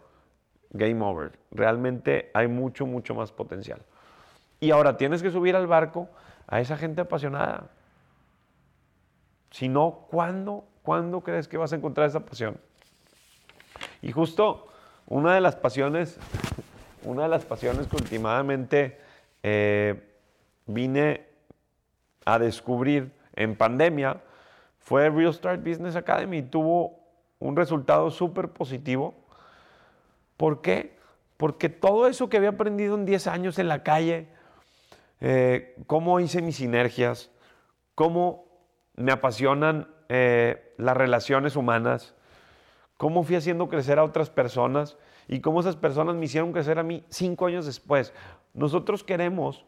game 0.71 1.05
over. 1.05 1.39
Realmente 1.51 2.31
hay 2.35 2.49
mucho, 2.49 2.87
mucho 2.87 3.15
más 3.15 3.33
potencial. 3.33 3.81
Y 4.61 4.71
ahora 4.71 4.97
tienes 4.97 5.23
que 5.23 5.31
subir 5.31 5.57
al 5.57 5.67
barco 5.67 6.09
a 6.47 6.61
esa 6.61 6.77
gente 6.77 7.01
apasionada. 7.01 7.71
Si 9.51 9.69
no, 9.69 10.07
¿cuándo, 10.11 10.65
¿cuándo 10.83 11.21
crees 11.23 11.49
que 11.49 11.57
vas 11.57 11.73
a 11.73 11.77
encontrar 11.77 12.09
esa 12.09 12.25
pasión? 12.25 12.59
Y 14.03 14.13
justo 14.13 14.69
una 15.07 15.35
de 15.35 15.41
las 15.41 15.57
pasiones, 15.57 16.19
una 17.05 17.25
de 17.25 17.29
las 17.29 17.45
pasiones 17.45 17.87
que 17.87 17.97
últimamente 17.97 19.01
eh, 19.43 20.17
vine 20.67 21.27
a 22.25 22.39
descubrir 22.39 23.13
en 23.37 23.57
pandemia 23.57 24.21
fue 24.79 25.09
Real 25.11 25.33
Start 25.33 25.67
Business 25.67 25.97
Academy. 25.97 26.43
Tuvo 26.43 27.01
un 27.39 27.57
resultado 27.57 28.11
súper 28.11 28.49
positivo. 28.51 29.15
¿Por 30.37 30.61
qué? 30.61 30.97
Porque 31.37 31.69
todo 31.69 32.07
eso 32.07 32.29
que 32.29 32.37
había 32.37 32.51
aprendido 32.51 32.95
en 32.95 33.05
10 33.05 33.27
años 33.27 33.59
en 33.59 33.69
la 33.69 33.83
calle, 33.83 34.29
eh, 35.21 35.75
cómo 35.87 36.21
hice 36.21 36.43
mis 36.43 36.57
sinergias, 36.57 37.31
cómo 37.95 38.45
me 38.97 39.13
apasionan 39.13 39.89
eh, 40.09 40.75
las 40.77 40.97
relaciones 40.97 41.57
humanas, 41.57 42.15
cómo 42.97 43.23
fui 43.25 43.37
haciendo 43.37 43.69
crecer 43.69 43.99
a 43.99 44.05
otras 44.05 44.31
personas 44.31 44.97
y 45.29 45.41
cómo 45.41 45.61
esas 45.61 45.77
personas 45.77 46.15
me 46.17 46.27
hicieron 46.27 46.53
crecer 46.53 46.79
a 46.79 46.83
mí 46.83 47.05
cinco 47.09 47.47
años 47.47 47.67
después. 47.67 48.13
Nosotros 48.53 49.03
queremos 49.03 49.65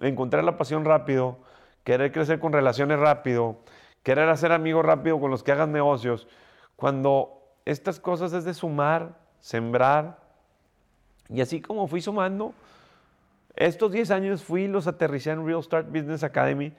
encontrar 0.00 0.44
la 0.44 0.56
pasión 0.56 0.84
rápido, 0.84 1.38
querer 1.84 2.12
crecer 2.12 2.40
con 2.40 2.52
relaciones 2.52 2.98
rápido, 2.98 3.58
querer 4.02 4.28
hacer 4.28 4.52
amigos 4.52 4.84
rápido 4.84 5.20
con 5.20 5.30
los 5.30 5.42
que 5.42 5.52
hagan 5.52 5.72
negocios, 5.72 6.26
cuando 6.76 7.42
estas 7.64 8.00
cosas 8.00 8.32
es 8.32 8.44
de 8.44 8.54
sumar, 8.54 9.16
sembrar, 9.40 10.18
y 11.28 11.40
así 11.40 11.60
como 11.60 11.86
fui 11.86 12.00
sumando, 12.00 12.54
estos 13.56 13.92
10 13.92 14.10
años 14.10 14.42
fui 14.42 14.66
los 14.66 14.86
aterricé 14.86 15.30
en 15.30 15.46
Real 15.46 15.62
Start 15.62 15.88
Business 15.88 16.24
Academy, 16.24 16.72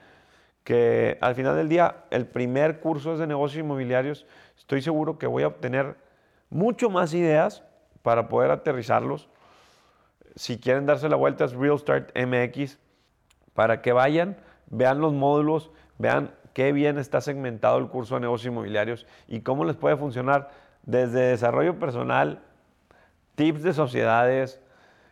que 0.63 1.17
al 1.21 1.35
final 1.35 1.55
del 1.55 1.69
día 1.69 2.03
el 2.09 2.25
primer 2.25 2.79
curso 2.79 3.13
es 3.13 3.19
de 3.19 3.27
negocios 3.27 3.63
inmobiliarios, 3.63 4.25
estoy 4.57 4.81
seguro 4.81 5.17
que 5.17 5.27
voy 5.27 5.43
a 5.43 5.47
obtener 5.47 5.95
mucho 6.49 6.89
más 6.89 7.13
ideas 7.13 7.63
para 8.01 8.27
poder 8.27 8.51
aterrizarlos. 8.51 9.29
Si 10.35 10.59
quieren 10.59 10.85
darse 10.85 11.07
la 11.07 11.15
vuelta 11.15 11.45
es 11.45 11.53
Real 11.53 11.79
Start 11.79 12.11
MX, 12.17 12.77
para 13.53 13.81
que 13.81 13.93
vayan 13.93 14.37
vean 14.69 14.99
los 14.99 15.13
módulos, 15.13 15.71
vean 15.97 16.31
qué 16.53 16.71
bien 16.71 16.97
está 16.97 17.21
segmentado 17.21 17.77
el 17.77 17.87
curso 17.87 18.15
de 18.15 18.21
negocios 18.21 18.51
inmobiliarios 18.51 19.05
y 19.27 19.41
cómo 19.41 19.65
les 19.65 19.75
puede 19.75 19.97
funcionar 19.97 20.49
desde 20.83 21.19
desarrollo 21.19 21.79
personal, 21.79 22.41
tips 23.35 23.63
de 23.63 23.73
sociedades 23.73 24.61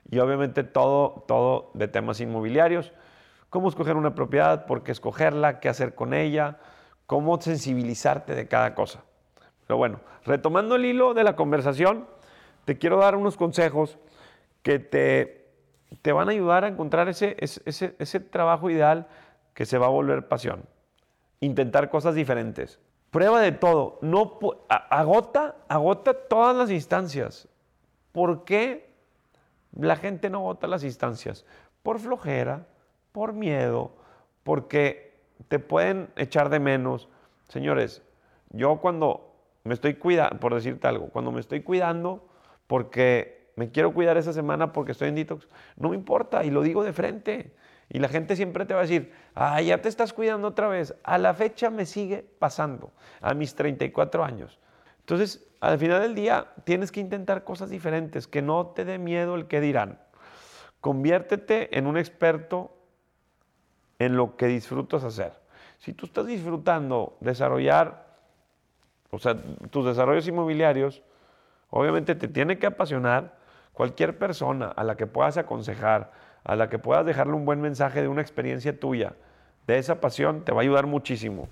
y 0.09 0.19
obviamente 0.19 0.63
todo, 0.63 1.25
todo 1.27 1.71
de 1.73 1.87
temas 1.87 2.19
inmobiliarios. 2.21 2.93
Cómo 3.49 3.69
escoger 3.69 3.95
una 3.95 4.15
propiedad, 4.15 4.65
por 4.65 4.83
qué 4.83 4.91
escogerla, 4.91 5.59
qué 5.59 5.69
hacer 5.69 5.95
con 5.95 6.13
ella, 6.13 6.57
cómo 7.05 7.39
sensibilizarte 7.39 8.35
de 8.35 8.47
cada 8.47 8.73
cosa. 8.73 9.03
Pero 9.67 9.77
bueno, 9.77 9.99
retomando 10.25 10.75
el 10.75 10.85
hilo 10.85 11.13
de 11.13 11.23
la 11.23 11.35
conversación, 11.35 12.07
te 12.65 12.77
quiero 12.77 12.97
dar 12.97 13.15
unos 13.15 13.37
consejos 13.37 13.97
que 14.61 14.79
te, 14.79 15.45
te 16.01 16.11
van 16.13 16.29
a 16.29 16.31
ayudar 16.31 16.63
a 16.63 16.67
encontrar 16.69 17.09
ese, 17.09 17.35
ese, 17.39 17.95
ese 17.99 18.19
trabajo 18.19 18.69
ideal 18.69 19.07
que 19.53 19.65
se 19.65 19.77
va 19.77 19.87
a 19.87 19.89
volver 19.89 20.27
pasión. 20.27 20.65
Intentar 21.39 21.89
cosas 21.89 22.15
diferentes. 22.15 22.79
Prueba 23.11 23.41
de 23.41 23.51
todo. 23.51 23.99
No, 24.01 24.39
agota, 24.67 25.55
agota 25.67 26.13
todas 26.13 26.55
las 26.55 26.71
instancias. 26.71 27.47
¿Por 28.11 28.43
qué 28.45 28.89
la 29.75 29.95
gente 29.95 30.29
no 30.29 30.39
agota 30.39 30.67
las 30.67 30.83
instancias? 30.83 31.45
Por 31.83 31.99
flojera, 31.99 32.65
por 33.11 33.33
miedo, 33.33 33.91
porque 34.43 35.19
te 35.47 35.59
pueden 35.59 36.09
echar 36.15 36.49
de 36.49 36.59
menos. 36.59 37.09
Señores, 37.49 38.01
yo 38.49 38.77
cuando 38.77 39.33
me 39.63 39.73
estoy 39.73 39.95
cuidando, 39.95 40.39
por 40.39 40.53
decirte 40.55 40.87
algo, 40.87 41.09
cuando 41.09 41.31
me 41.31 41.39
estoy 41.39 41.61
cuidando 41.61 42.27
porque 42.67 43.51
me 43.55 43.69
quiero 43.69 43.93
cuidar 43.93 44.17
esa 44.17 44.33
semana 44.33 44.73
porque 44.73 44.93
estoy 44.93 45.09
en 45.09 45.15
detox, 45.15 45.47
no 45.75 45.89
me 45.89 45.95
importa 45.95 46.43
y 46.43 46.49
lo 46.49 46.61
digo 46.61 46.83
de 46.83 46.93
frente. 46.93 47.53
Y 47.93 47.99
la 47.99 48.09
gente 48.09 48.35
siempre 48.35 48.65
te 48.65 48.73
va 48.73 48.81
a 48.81 48.83
decir, 48.83 49.13
ah, 49.35 49.61
ya 49.61 49.79
te 49.81 49.87
estás 49.87 50.13
cuidando 50.13 50.47
otra 50.47 50.67
vez. 50.67 50.95
A 51.03 51.19
la 51.19 51.35
fecha 51.35 51.69
me 51.69 51.85
sigue 51.85 52.25
pasando, 52.39 52.91
a 53.21 53.35
mis 53.35 53.53
34 53.53 54.23
años. 54.23 54.59
Entonces, 55.01 55.45
al 55.61 55.77
final 55.77 56.01
del 56.01 56.15
día, 56.15 56.47
tienes 56.63 56.91
que 56.91 56.99
intentar 56.99 57.43
cosas 57.43 57.69
diferentes, 57.69 58.27
que 58.27 58.41
no 58.41 58.67
te 58.67 58.83
dé 58.83 58.97
miedo 58.97 59.35
el 59.35 59.45
que 59.45 59.61
dirán. 59.61 59.99
Conviértete 60.81 61.77
en 61.77 61.85
un 61.85 61.97
experto 61.97 62.75
en 63.99 64.17
lo 64.17 64.37
que 64.37 64.47
disfrutas 64.47 65.03
hacer. 65.03 65.33
Si 65.77 65.93
tú 65.93 66.07
estás 66.07 66.25
disfrutando 66.25 67.15
desarrollar, 67.19 68.07
o 69.11 69.19
sea, 69.19 69.37
tus 69.69 69.85
desarrollos 69.85 70.27
inmobiliarios, 70.27 71.03
obviamente 71.69 72.15
te 72.15 72.27
tiene 72.27 72.57
que 72.57 72.65
apasionar 72.65 73.37
cualquier 73.71 74.17
persona 74.17 74.67
a 74.67 74.83
la 74.83 74.95
que 74.95 75.05
puedas 75.05 75.37
aconsejar, 75.37 76.11
a 76.43 76.55
la 76.55 76.69
que 76.69 76.79
puedas 76.79 77.05
dejarle 77.05 77.33
un 77.33 77.45
buen 77.45 77.61
mensaje 77.61 78.01
de 78.01 78.07
una 78.07 78.21
experiencia 78.21 78.79
tuya, 78.79 79.15
de 79.67 79.77
esa 79.77 80.01
pasión, 80.01 80.43
te 80.43 80.51
va 80.51 80.59
a 80.59 80.63
ayudar 80.63 80.87
muchísimo. 80.87 81.47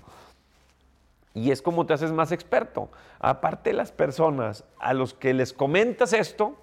Y 1.34 1.50
es 1.50 1.62
como 1.62 1.86
te 1.86 1.94
haces 1.94 2.12
más 2.12 2.30
experto. 2.30 2.90
Aparte 3.18 3.72
las 3.72 3.90
personas 3.90 4.64
a 4.78 4.92
los 4.92 5.14
que 5.14 5.32
les 5.32 5.54
comentas 5.54 6.12
esto, 6.12 6.58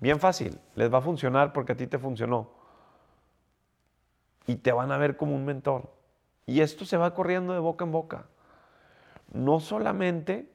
Bien 0.00 0.20
fácil, 0.20 0.60
les 0.76 0.92
va 0.92 0.98
a 0.98 1.02
funcionar 1.02 1.52
porque 1.52 1.72
a 1.72 1.76
ti 1.76 1.86
te 1.86 1.98
funcionó. 1.98 2.50
Y 4.46 4.56
te 4.56 4.72
van 4.72 4.92
a 4.92 4.98
ver 4.98 5.16
como 5.16 5.34
un 5.34 5.44
mentor. 5.44 5.92
Y 6.46 6.60
esto 6.60 6.84
se 6.84 6.96
va 6.96 7.14
corriendo 7.14 7.52
de 7.52 7.58
boca 7.58 7.84
en 7.84 7.92
boca. 7.92 8.26
No 9.32 9.60
solamente 9.60 10.50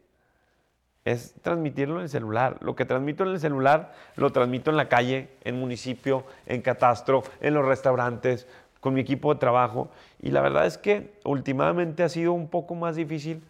es 1.06 1.34
transmitirlo 1.42 1.98
en 1.98 2.04
el 2.04 2.10
celular. 2.10 2.58
Lo 2.62 2.76
que 2.76 2.86
transmito 2.86 3.24
en 3.24 3.32
el 3.32 3.40
celular 3.40 3.94
lo 4.16 4.32
transmito 4.32 4.72
en 4.72 4.78
la 4.78 4.90
calle, 4.90 5.30
en 5.44 5.60
municipio, 5.60 6.24
en 6.46 6.62
catastro, 6.62 7.24
en 7.42 7.54
los 7.54 7.66
restaurantes, 7.66 8.48
con 8.80 8.94
mi 8.94 9.02
equipo 9.02 9.34
de 9.34 9.40
trabajo. 9.40 9.90
Y 10.22 10.32
la 10.32 10.42
verdad 10.42 10.66
es 10.66 10.78
que 10.78 11.20
últimamente 11.26 12.04
ha 12.04 12.10
sido 12.10 12.34
un 12.34 12.48
poco 12.48 12.76
más 12.76 12.96
difícil 12.96 13.44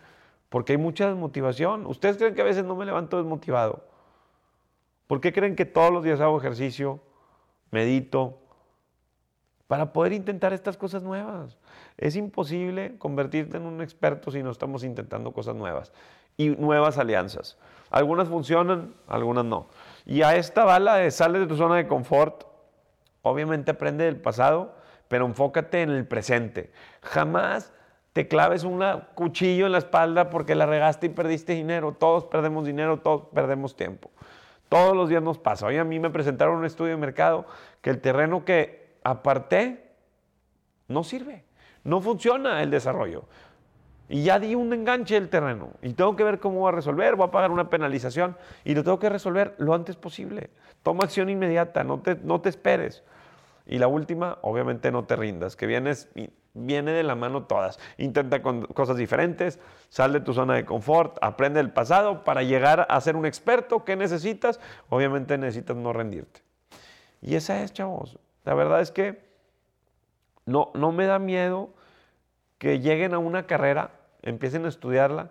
porque 0.50 0.74
hay 0.74 0.78
mucha 0.78 1.08
desmotivación. 1.08 1.86
¿Ustedes 1.86 2.18
creen 2.18 2.36
que 2.36 2.42
a 2.42 2.46
veces 2.46 2.64
no 2.64 2.76
me 2.76 2.86
levanto 2.86 3.18
desmotivado? 3.18 3.84
¿Por 5.08 5.22
qué 5.22 5.34
creen 5.34 5.56
que 5.56 5.66
todos 5.66 5.92
los 5.92 6.04
días 6.04 6.22
hago 6.22 6.38
ejercicio, 6.38 7.00
medito, 7.72 8.40
para 9.68 9.92
poder 9.94 10.14
intentar 10.14 10.54
estas 10.54 10.78
cosas 10.78 11.04
nuevas? 11.04 11.58
Es 11.98 12.16
imposible 12.16 12.96
convertirte 12.98 13.58
en 13.58 13.64
un 13.64 13.82
experto 13.82 14.32
si 14.32 14.42
no 14.42 14.52
estamos 14.52 14.84
intentando 14.84 15.32
cosas 15.32 15.56
nuevas 15.56 15.92
y 16.38 16.50
nuevas 16.50 16.98
alianzas. 16.98 17.58
Algunas 17.90 18.28
funcionan, 18.28 18.94
algunas 19.08 19.46
no. 19.46 19.68
Y 20.06 20.24
a 20.24 20.36
esta 20.36 20.66
bala 20.66 20.96
de 20.96 21.12
sales 21.12 21.42
de 21.42 21.48
tu 21.48 21.56
zona 21.56 21.76
de 21.76 21.88
confort, 21.88 22.46
obviamente 23.22 23.72
aprende 23.72 24.06
del 24.06 24.18
pasado, 24.18 24.76
pero 25.08 25.26
enfócate 25.26 25.82
en 25.82 25.92
el 25.92 26.08
presente. 26.08 26.72
Jamás 27.02 27.74
te 28.14 28.28
claves 28.28 28.64
un 28.64 28.84
cuchillo 29.16 29.66
en 29.66 29.72
la 29.72 29.78
espalda 29.80 30.30
porque 30.30 30.56
la 30.56 30.66
regaste 30.66 31.08
y 31.08 31.10
perdiste 31.10 31.54
dinero. 31.54 31.94
Todos 31.94 32.26
perdemos 32.26 32.66
dinero, 32.66 33.00
todos 33.00 33.28
perdemos 33.34 33.76
tiempo. 33.76 34.12
Todos 34.70 34.96
los 34.96 35.10
días 35.10 35.22
nos 35.22 35.38
pasa. 35.38 35.68
Hoy 35.68 35.78
a 35.78 35.84
mí 35.84 36.00
me 36.00 36.10
presentaron 36.10 36.58
un 36.58 36.66
estudio 36.66 36.92
de 36.92 36.98
mercado 36.98 37.46
que 37.82 37.90
el 37.90 38.02
terreno 38.02 38.44
que 38.46 38.98
aparté 39.04 39.92
no 40.88 41.04
sirve. 41.04 41.44
No 41.84 42.02
funciona 42.02 42.64
el 42.64 42.70
desarrollo. 42.72 43.26
Y 44.14 44.22
ya 44.22 44.38
di 44.38 44.54
un 44.54 44.72
enganche 44.72 45.16
del 45.16 45.28
terreno 45.28 45.72
y 45.82 45.94
tengo 45.94 46.16
que 46.16 46.24
ver 46.24 46.40
cómo 46.40 46.60
voy 46.60 46.70
a 46.70 46.76
resolver, 46.76 47.16
voy 47.16 47.30
a 47.30 47.32
pagar 47.32 47.50
una 47.50 47.72
penalización 47.72 48.38
y 48.64 48.76
lo 48.76 48.84
tengo 48.84 49.00
que 49.00 49.10
resolver 49.10 49.56
lo 49.58 49.74
antes 49.74 49.96
posible. 49.96 50.52
Toma 50.84 51.06
acción 51.06 51.32
inmediata, 51.32 51.84
no 51.84 52.00
te, 52.00 52.18
no 52.22 52.40
te 52.40 52.50
esperes. 52.50 53.02
Y 53.66 53.80
la 53.80 53.88
última, 53.88 54.38
obviamente 54.44 54.92
no 54.92 55.06
te 55.06 55.16
rindas, 55.16 55.56
que 55.56 55.66
vienes, 55.66 56.10
viene 56.54 56.92
de 56.92 57.02
la 57.02 57.16
mano 57.16 57.46
todas. 57.46 57.80
Intenta 57.98 58.44
con 58.44 58.68
cosas 58.68 58.98
diferentes, 58.98 59.58
sal 59.90 60.14
de 60.14 60.20
tu 60.20 60.32
zona 60.32 60.54
de 60.54 60.64
confort, 60.64 61.18
aprende 61.20 61.58
del 61.58 61.72
pasado 61.72 62.24
para 62.24 62.44
llegar 62.44 62.86
a 62.92 63.02
ser 63.02 63.16
un 63.16 63.26
experto. 63.26 63.84
¿Qué 63.84 63.96
necesitas? 63.96 64.60
Obviamente 64.90 65.40
necesitas 65.40 65.76
no 65.76 65.92
rendirte. 65.92 66.44
Y 67.20 67.34
esa 67.34 67.64
es, 67.64 67.74
chavos. 67.74 68.20
La 68.46 68.54
verdad 68.54 68.80
es 68.82 68.92
que 68.92 69.24
no, 70.46 70.70
no 70.76 70.92
me 70.92 71.08
da 71.08 71.18
miedo 71.18 71.74
que 72.60 72.80
lleguen 72.80 73.16
a 73.16 73.18
una 73.18 73.48
carrera, 73.48 74.03
empiecen 74.24 74.66
a 74.66 74.70
estudiarla 74.70 75.30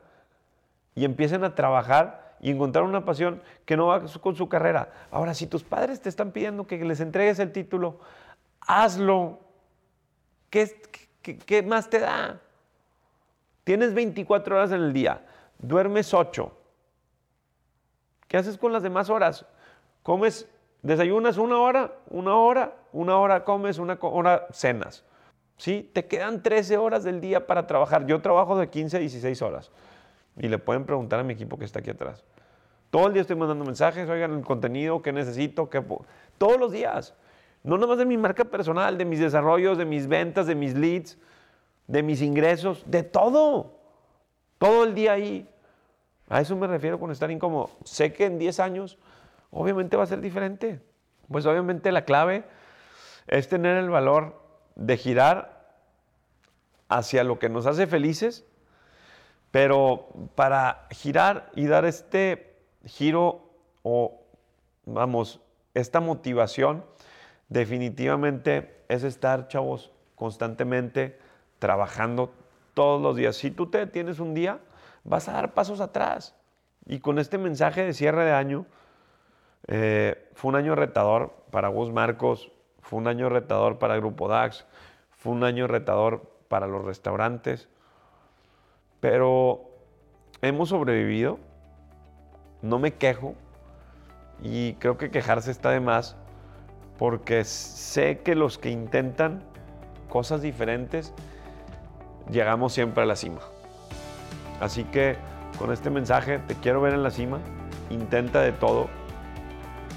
y 0.95 1.05
empiecen 1.05 1.43
a 1.45 1.55
trabajar 1.55 2.37
y 2.41 2.51
encontrar 2.51 2.85
una 2.85 3.05
pasión 3.05 3.43
que 3.65 3.77
no 3.77 3.87
va 3.87 4.03
con 4.21 4.37
su 4.37 4.49
carrera. 4.49 4.93
Ahora, 5.11 5.33
si 5.33 5.47
tus 5.47 5.63
padres 5.63 6.01
te 6.01 6.09
están 6.09 6.33
pidiendo 6.33 6.67
que 6.67 6.85
les 6.85 7.01
entregues 7.01 7.39
el 7.39 7.53
título, 7.53 8.01
hazlo. 8.61 9.39
¿Qué, 10.51 11.63
más 11.67 11.89
te 11.89 12.01
da? 12.01 12.41
Tienes 13.65 13.95
24 13.95 14.57
horas 14.57 14.73
en 14.73 14.83
el 14.83 14.93
día, 14.93 15.25
duermes 15.59 16.13
8. 16.13 16.53
¿Qué 18.29 18.37
haces 18.37 18.59
con 18.59 18.73
las 18.73 18.83
demás 18.83 19.09
horas? 19.09 19.47
Comes, 20.03 20.49
desayunas 20.83 21.39
una 21.39 21.59
hora, 21.59 21.93
una 22.11 22.35
hora, 22.35 22.75
una 22.93 23.17
hora 23.17 23.45
comes, 23.45 23.79
una 23.79 23.97
hora 24.01 24.47
cenas. 24.51 25.05
¿Sí? 25.63 25.89
Te 25.93 26.07
quedan 26.07 26.43
13 26.43 26.77
horas 26.77 27.05
del 27.05 27.21
día 27.21 27.47
para 27.47 27.69
trabajar. 27.69 28.05
Yo 28.05 28.21
trabajo 28.21 28.59
de 28.59 28.69
15 28.69 28.97
a 28.97 28.99
16 28.99 29.43
horas. 29.43 29.71
Y 30.37 30.49
le 30.49 30.59
pueden 30.59 30.85
preguntar 30.85 31.21
a 31.21 31.23
mi 31.23 31.35
equipo 31.35 31.57
que 31.57 31.65
está 31.65 31.79
aquí 31.79 31.91
atrás. 31.91 32.25
Todo 32.91 33.07
el 33.07 33.13
día 33.13 33.23
estoy 33.23 33.37
mandando 33.37 33.65
mensajes, 33.65 34.11
oigan 34.11 34.33
el 34.33 34.45
contenido, 34.45 35.03
qué 35.03 35.13
necesito, 35.13 35.71
qué... 35.71 35.81
Todos 36.37 36.59
los 36.59 36.73
días. 36.73 37.15
No 37.63 37.79
nomás 37.79 37.99
de 37.99 38.07
mi 38.07 38.17
marca 38.17 38.45
personal, 38.45 38.99
de 38.99 39.05
mis 39.05 39.21
desarrollos, 39.21 39.79
de 39.79 39.85
mis 39.85 40.09
ventas, 40.09 40.49
de 40.49 40.57
mis 40.57 40.75
leads, 40.75 41.17
de 41.87 42.03
mis 42.03 42.23
ingresos, 42.23 42.83
de 42.85 43.05
todo. 43.05 43.79
Todo 44.59 44.83
el 44.83 44.97
día 44.97 45.13
ahí. 45.13 45.49
A 46.29 46.41
eso 46.41 46.57
me 46.57 46.67
refiero 46.67 46.99
con 46.99 47.13
estar 47.13 47.31
incómodo. 47.31 47.71
Sé 47.85 48.13
que 48.13 48.25
en 48.25 48.37
10 48.37 48.59
años 48.59 48.99
obviamente 49.53 49.97
va 49.97 50.03
a 50.03 50.07
ser 50.07 50.21
diferente. 50.21 50.81
Pues 51.31 51.47
obviamente 51.47 51.93
la 51.93 52.05
clave 52.05 52.43
es 53.29 53.49
tener 53.49 53.77
el 53.77 53.91
valor 53.91 54.42
de 54.75 54.97
girar 54.97 55.77
hacia 56.89 57.25
lo 57.25 57.39
que 57.39 57.49
nos 57.49 57.67
hace 57.67 57.87
felices, 57.87 58.45
pero 59.51 60.09
para 60.35 60.87
girar 60.91 61.51
y 61.55 61.67
dar 61.67 61.85
este 61.85 62.57
giro 62.85 63.51
o, 63.83 64.23
vamos, 64.85 65.41
esta 65.75 66.01
motivación, 66.01 66.85
definitivamente 67.49 68.85
es 68.89 69.05
estar, 69.05 69.49
chavos, 69.49 69.93
constantemente 70.17 71.19
trabajando 71.59 72.33
todos 72.75 73.01
los 73.01 73.17
días. 73.17 73.37
Si 73.37 73.51
tú 73.51 73.67
te 73.67 73.87
tienes 73.87 74.19
un 74.21 74.35
día, 74.35 74.61
vas 75.05 75.29
a 75.29 75.33
dar 75.33 75.55
pasos 75.55 75.81
atrás. 75.81 76.35
Y 76.87 77.01
con 77.01 77.19
este 77.19 77.39
mensaje 77.39 77.85
de 77.85 77.93
cierre 77.93 78.25
de 78.25 78.33
año, 78.33 78.67
eh, 79.69 80.31
fue 80.35 80.51
un 80.51 80.57
año 80.57 80.75
retador 80.75 81.33
para 81.51 81.69
vos, 81.69 81.93
Marcos, 81.93 82.51
fue 82.83 82.99
un 82.99 83.09
año 83.09 83.29
retador 83.29 83.79
para 83.79 83.95
el 83.95 84.01
Grupo 84.01 84.29
DAX, 84.29 84.67
fue 85.11 85.33
un 85.33 85.45
año 85.45 85.67
retador 85.67 86.31
para 86.49 86.67
los 86.67 86.85
restaurantes, 86.85 87.69
pero 89.01 89.71
hemos 90.43 90.69
sobrevivido, 90.69 91.39
no 92.61 92.79
me 92.79 92.93
quejo 92.95 93.35
y 94.43 94.75
creo 94.75 94.99
que 94.99 95.11
quejarse 95.11 95.51
está 95.51 95.71
de 95.71 95.81
más 95.81 96.17
porque 96.99 97.45
sé 97.45 98.21
que 98.21 98.35
los 98.35 98.59
que 98.59 98.71
intentan 98.71 99.43
cosas 100.09 100.43
diferentes, 100.43 101.13
llegamos 102.31 102.73
siempre 102.73 103.03
a 103.03 103.07
la 103.07 103.17
cima. 103.17 103.41
Así 104.61 104.85
que 104.85 105.17
con 105.59 105.73
este 105.73 105.91
mensaje 105.91 106.39
te 106.41 106.55
quiero 106.55 106.81
ver 106.81 106.95
en 106.95 107.03
la 107.03 107.11
cima, 107.11 107.41
intenta 107.91 108.41
de 108.41 108.53
todo. 108.53 108.89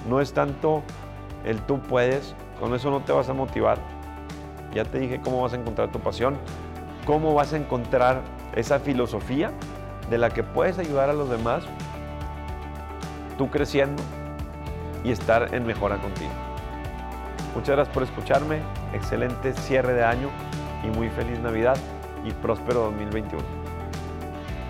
No 0.09 0.21
es 0.21 0.33
tanto 0.33 0.83
el 1.43 1.61
tú 1.61 1.81
puedes, 1.81 2.35
con 2.59 2.73
eso 2.73 2.89
no 2.89 3.01
te 3.01 3.11
vas 3.11 3.29
a 3.29 3.33
motivar. 3.33 3.77
Ya 4.73 4.83
te 4.83 4.99
dije 4.99 5.21
cómo 5.21 5.41
vas 5.41 5.53
a 5.53 5.55
encontrar 5.55 5.91
tu 5.91 5.99
pasión, 5.99 6.37
cómo 7.05 7.33
vas 7.33 7.53
a 7.53 7.57
encontrar 7.57 8.21
esa 8.55 8.79
filosofía 8.79 9.51
de 10.09 10.17
la 10.17 10.29
que 10.29 10.43
puedes 10.43 10.77
ayudar 10.79 11.09
a 11.09 11.13
los 11.13 11.29
demás, 11.29 11.63
tú 13.37 13.49
creciendo 13.49 14.01
y 15.03 15.11
estar 15.11 15.53
en 15.53 15.65
mejora 15.65 15.97
contigo. 15.97 16.31
Muchas 17.53 17.75
gracias 17.75 17.93
por 17.93 18.03
escucharme. 18.03 18.59
Excelente 18.93 19.53
cierre 19.53 19.93
de 19.93 20.03
año 20.03 20.29
y 20.83 20.87
muy 20.87 21.09
feliz 21.09 21.39
Navidad 21.39 21.77
y 22.25 22.31
próspero 22.31 22.81
2021. 22.81 23.64